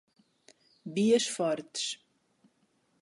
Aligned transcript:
Bias 0.93 1.27
Fortes 1.27 2.01